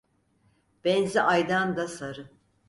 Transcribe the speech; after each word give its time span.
Benzi 0.85 1.21
aydan 1.21 1.75
da 1.77 1.87
sarı. 1.87 2.29